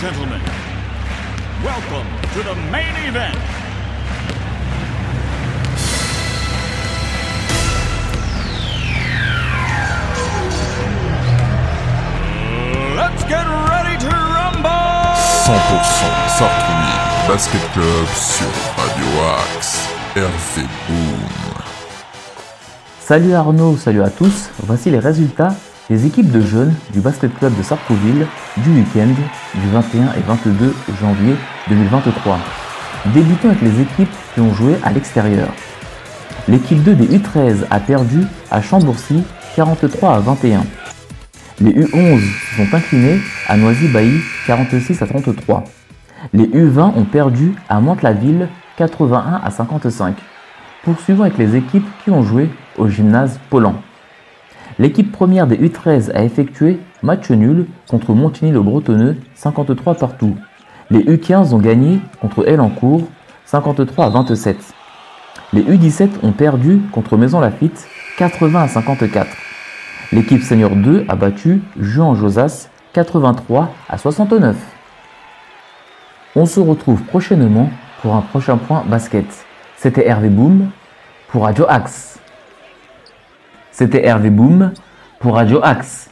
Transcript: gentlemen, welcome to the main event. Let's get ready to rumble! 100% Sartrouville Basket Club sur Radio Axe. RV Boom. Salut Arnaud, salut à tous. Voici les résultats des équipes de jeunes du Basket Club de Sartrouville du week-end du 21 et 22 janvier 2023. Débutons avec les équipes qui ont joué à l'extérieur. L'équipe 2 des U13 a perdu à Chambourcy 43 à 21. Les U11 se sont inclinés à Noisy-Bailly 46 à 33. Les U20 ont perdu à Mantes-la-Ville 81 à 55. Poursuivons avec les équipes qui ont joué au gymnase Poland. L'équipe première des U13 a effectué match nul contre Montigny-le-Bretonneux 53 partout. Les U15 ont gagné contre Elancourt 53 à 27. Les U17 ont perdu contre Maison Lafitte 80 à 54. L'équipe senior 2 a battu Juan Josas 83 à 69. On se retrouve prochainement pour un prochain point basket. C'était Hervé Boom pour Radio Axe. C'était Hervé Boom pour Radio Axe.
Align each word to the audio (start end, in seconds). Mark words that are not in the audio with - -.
gentlemen, 0.00 0.40
welcome 1.62 2.06
to 2.32 2.42
the 2.42 2.54
main 2.72 2.96
event. 3.06 3.36
Let's 12.96 13.22
get 13.24 13.44
ready 13.68 13.98
to 13.98 14.08
rumble! 14.08 14.70
100% 15.44 15.58
Sartrouville 16.38 17.28
Basket 17.28 17.72
Club 17.74 18.06
sur 18.14 18.46
Radio 18.78 19.06
Axe. 19.36 19.86
RV 20.16 20.62
Boom. 20.88 21.28
Salut 23.00 23.34
Arnaud, 23.34 23.76
salut 23.76 24.02
à 24.02 24.08
tous. 24.08 24.48
Voici 24.66 24.90
les 24.90 24.98
résultats 24.98 25.54
des 25.90 26.06
équipes 26.06 26.30
de 26.30 26.40
jeunes 26.40 26.72
du 26.92 27.00
Basket 27.00 27.36
Club 27.36 27.56
de 27.58 27.64
Sartrouville 27.64 28.24
du 28.58 28.70
week-end 28.70 29.08
du 29.08 29.68
21 29.72 30.12
et 30.12 30.20
22 30.24 30.72
janvier 31.00 31.34
2023. 31.68 32.38
Débutons 33.06 33.48
avec 33.48 33.60
les 33.60 33.80
équipes 33.80 34.08
qui 34.32 34.40
ont 34.40 34.54
joué 34.54 34.76
à 34.84 34.92
l'extérieur. 34.92 35.48
L'équipe 36.46 36.80
2 36.80 36.94
des 36.94 37.18
U13 37.18 37.64
a 37.70 37.80
perdu 37.80 38.20
à 38.52 38.62
Chambourcy 38.62 39.24
43 39.56 40.14
à 40.14 40.20
21. 40.20 40.62
Les 41.60 41.72
U11 41.72 42.20
se 42.20 42.56
sont 42.56 42.74
inclinés 42.74 43.18
à 43.48 43.56
Noisy-Bailly 43.56 44.20
46 44.46 45.02
à 45.02 45.06
33. 45.08 45.64
Les 46.32 46.46
U20 46.46 46.92
ont 46.96 47.04
perdu 47.04 47.54
à 47.68 47.80
Mantes-la-Ville 47.80 48.48
81 48.76 49.40
à 49.42 49.50
55. 49.50 50.14
Poursuivons 50.84 51.24
avec 51.24 51.36
les 51.36 51.56
équipes 51.56 51.86
qui 52.04 52.10
ont 52.10 52.22
joué 52.22 52.48
au 52.78 52.88
gymnase 52.88 53.40
Poland. 53.50 53.74
L'équipe 54.80 55.12
première 55.12 55.46
des 55.46 55.58
U13 55.58 56.10
a 56.14 56.24
effectué 56.24 56.80
match 57.02 57.30
nul 57.30 57.66
contre 57.86 58.14
Montigny-le-Bretonneux 58.14 59.18
53 59.34 59.96
partout. 59.96 60.38
Les 60.90 61.00
U15 61.00 61.52
ont 61.52 61.58
gagné 61.58 62.00
contre 62.22 62.48
Elancourt 62.48 63.02
53 63.44 64.06
à 64.06 64.08
27. 64.08 64.56
Les 65.52 65.60
U17 65.64 66.08
ont 66.22 66.32
perdu 66.32 66.80
contre 66.92 67.18
Maison 67.18 67.40
Lafitte 67.40 67.86
80 68.16 68.62
à 68.62 68.68
54. 68.68 69.28
L'équipe 70.12 70.42
senior 70.42 70.74
2 70.74 71.04
a 71.08 71.14
battu 71.14 71.60
Juan 71.78 72.14
Josas 72.14 72.70
83 72.94 73.74
à 73.86 73.98
69. 73.98 74.56
On 76.34 76.46
se 76.46 76.58
retrouve 76.58 77.02
prochainement 77.02 77.68
pour 78.00 78.14
un 78.14 78.22
prochain 78.22 78.56
point 78.56 78.82
basket. 78.86 79.26
C'était 79.76 80.08
Hervé 80.08 80.30
Boom 80.30 80.70
pour 81.28 81.42
Radio 81.44 81.66
Axe. 81.68 82.18
C'était 83.80 84.06
Hervé 84.06 84.28
Boom 84.28 84.72
pour 85.20 85.36
Radio 85.36 85.58
Axe. 85.62 86.09